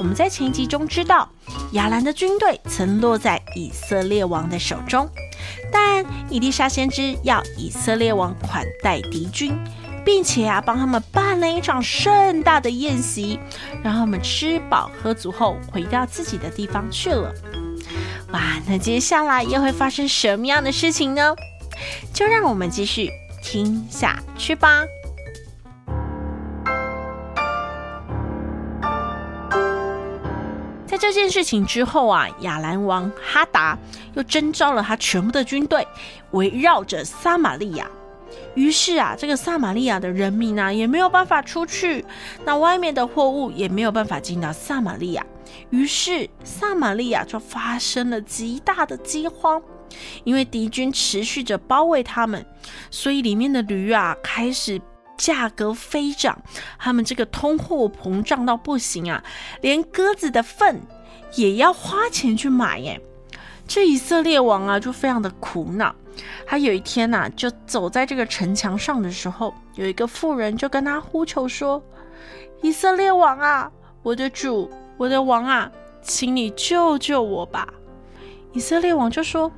[0.00, 1.28] 我们在前一集中知道，
[1.72, 5.06] 亚兰的军队曾落在以色列王的手中，
[5.70, 9.54] 但以利沙先知要以色列王款待敌军，
[10.02, 13.38] 并且啊帮他们办了一场盛大的宴席，
[13.84, 17.34] 让他们吃饱喝足后回到自己的地方去了。
[18.32, 21.34] 哇，那接下来又会发生什么样的事情呢？
[22.14, 23.10] 就让我们继续
[23.42, 24.82] 听下去吧。
[31.00, 33.76] 这件事情之后啊，亚兰王哈达
[34.12, 35.88] 又征召了他全部的军队，
[36.32, 37.88] 围绕着撒玛利亚。
[38.54, 42.04] 于是啊，这个撒玛利亚的人民呢、也没有办法出去，
[42.44, 45.24] 那外面的货物也没有办法进到撒玛利亚。
[45.70, 49.60] 于是撒玛利亚就发生了极大的饥荒，
[50.24, 52.44] 因为敌军持续着包围他们，
[52.90, 54.78] 所以里面的驴啊开始
[55.20, 56.42] 价格飞涨，
[56.78, 59.22] 他们这个通货膨胀到不行啊，
[59.60, 60.80] 连鸽子的粪
[61.34, 62.98] 也要花钱去买耶。
[63.68, 65.94] 这以色列王啊就非常的苦恼。
[66.46, 71.82] 他有一天呐、啊，就走在这个城墙上的时候，有一个妇人就跟他呼求说
[72.62, 73.70] ：“以色列王啊，
[74.02, 77.68] 我的主，我的王啊，请你救救我吧。”
[78.52, 79.52] 以色列王就说：“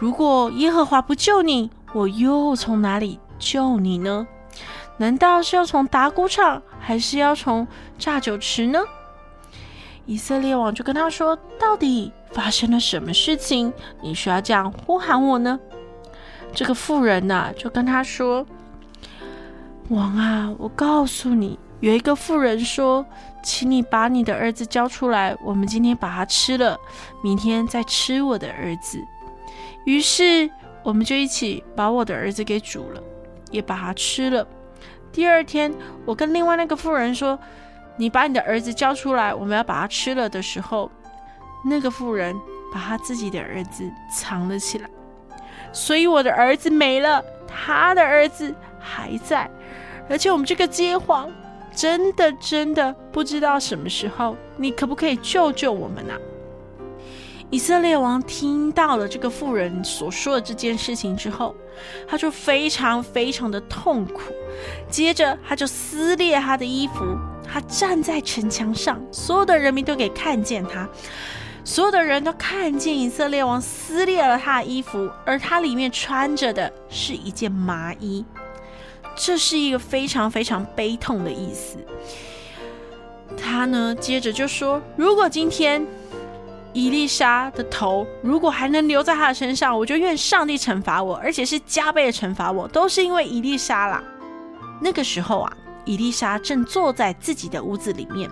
[0.00, 4.26] 如果耶和华不救你，我又从哪里救你呢？”
[4.96, 7.66] 难道是要从打谷场，还是要从
[7.98, 8.80] 榨酒池呢？
[10.06, 13.72] 以色列王就跟他说：“到底发生了什么事情？
[14.02, 15.58] 你需要这样呼喊我呢？”
[16.54, 18.46] 这个妇人呐、就跟他说
[19.90, 23.04] ：“王啊，我告诉你，有一个妇人说，
[23.42, 26.78] 请你把你的儿子交出来，我们今天把他吃了，
[27.22, 29.00] 明天再吃我的儿子。
[29.84, 30.48] 于是
[30.82, 33.02] 我们就一起把我的儿子给煮了，
[33.50, 34.46] 也把他吃了。”
[35.14, 35.72] 第二天，
[36.04, 37.38] 我跟另外那个妇人说
[37.96, 40.90] ：“你把你的儿子交出来，我们要把他吃了。”的时候，
[41.64, 42.34] 那个妇人
[42.72, 44.90] 把他自己的儿子藏了起来，
[45.72, 49.48] 所以我的儿子没了，他的儿子还在，
[50.10, 51.30] 而且我们这个饥荒
[51.72, 56.14] 真的真的不知道什么时候，你可不可以救救我们呢、
[57.50, 61.54] 以色列王听到了这个妇人所说的这件事情之后，
[62.08, 64.22] 他就非常非常的痛苦。
[64.90, 67.04] 接着，他就撕裂他的衣服，
[67.46, 70.88] 他站在城墙上，所有的人民都给看见他，
[71.64, 78.24] 所有的人都看见以色列王撕裂了他的衣服，而他里面穿着的是一件麻衣。
[79.14, 81.76] 这是一个非常非常悲痛的意思。
[83.36, 85.86] 他呢，接着就说：“如果今天……”
[86.74, 94.02] 伊丽莎的头如果还能留在他的身上，我就愿上帝惩罚我，而且是加倍的惩罚我，都是因为伊丽莎啦。
[94.80, 98.28] 那个时候啊，伊丽莎正坐在自己的屋子里面，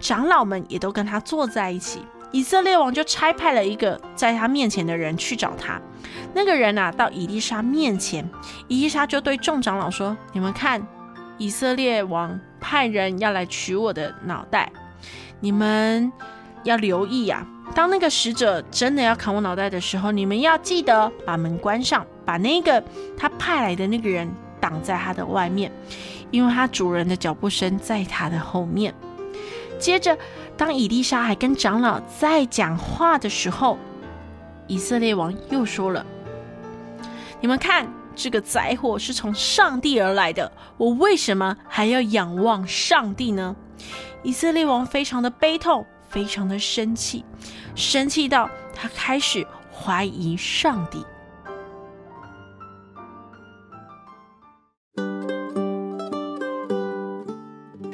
[0.00, 2.00] 长老们也都跟他坐在一起。
[2.32, 5.78] 以色列王就差派了一个在他面前的人去找他。
[6.32, 8.26] 那个人啊，到伊丽莎面前，
[8.68, 10.80] 伊丽莎就对众长老说：“你们看，
[11.36, 14.72] 以色列王派人要来取我的脑袋，
[15.40, 16.10] 你们。”
[16.64, 17.72] 要留意呀、啊！
[17.74, 22.82] 当那个使者真的要砍我脑袋的时候，你们要记得把门关上，把那个
[23.16, 24.28] 他派来的那个人
[24.60, 25.70] 挡在他的外面，
[26.30, 28.92] 因为他主人的脚步声在他的后面。
[29.78, 30.18] 接着，
[30.56, 33.78] 当以利沙还跟长老在讲话的时候，
[34.66, 36.04] 以色列王又说了
[37.40, 43.56] ：“你们看，这个灾祸是从上帝而来的，我为什么还要仰望上帝呢？”
[44.22, 45.86] 以色列王非常的悲痛。
[46.10, 47.24] 非常的生气，
[47.74, 51.04] 生气到他开始怀疑上帝。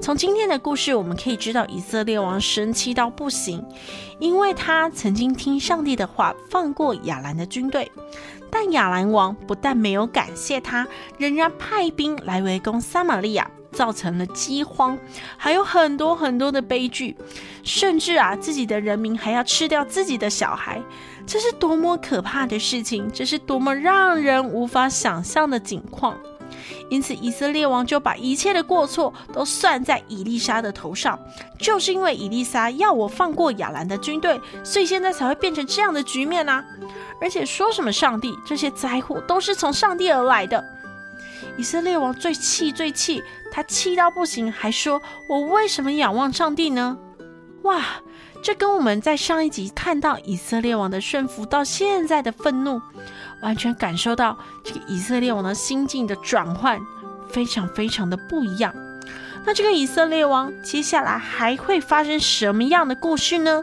[0.00, 3.64] 从今天的故事，我们可以知道以色列王生气到不行，
[4.18, 7.90] 因为他曾经听上帝的话，放过亚兰的军队。
[8.50, 10.86] 但亚兰王不但没有感谢他，
[11.16, 13.50] 仍然派兵来围攻撒玛利亚。
[13.72, 14.98] 造成了饥荒，
[15.36, 17.16] 还有很多很多的悲剧，
[17.62, 20.80] 甚至啊，自己的人民还要吃掉自己的小孩，
[21.26, 23.10] 这是多么可怕的事情！
[23.12, 26.16] 这是多么让人无法想象的景况。
[26.90, 31.18] 因此以色列王就把一切的过错都算在以利沙的头上。
[31.58, 36.62] 就是因为以利沙要我放过亚兰的军队，所以现在才会变成这样的局面啊！
[37.20, 40.62] 而且说什么上帝，这些灾祸都是从上帝而来的。
[41.58, 46.96] 以色列王最气最气，他气到不行，还说：“我为什么仰望上帝呢？”
[47.64, 47.84] 哇！
[48.42, 52.82] 这跟我们在上一集看到以色列王的顺服到现在的愤怒，
[53.40, 56.80] 完全感受到这个以色列王的心境的转换，
[57.30, 58.74] 非常非常的不一样。
[59.44, 63.62] 那这个以色列王接下来还会发生什么样的故事呢？